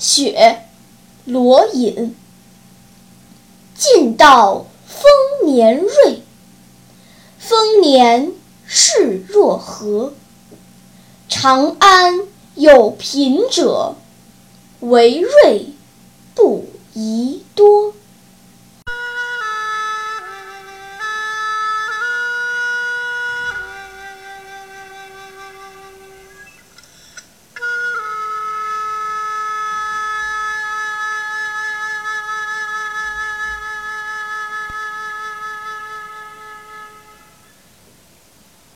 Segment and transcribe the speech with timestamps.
[0.00, 0.62] 雪
[1.26, 2.16] 罗隐
[3.76, 6.22] 近道丰年瑞，
[7.38, 8.32] 丰年
[8.64, 10.14] 事若何？
[11.28, 12.20] 长安
[12.54, 13.96] 有贫者
[14.80, 15.74] 为瑞。